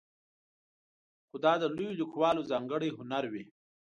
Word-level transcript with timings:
خو 1.27 1.35
دا 1.43 1.53
د 1.59 1.63
لویو 1.75 1.97
لیکوالو 1.99 2.47
ځانګړی 2.51 2.89
هنر 2.97 3.23
وي. 3.31 3.43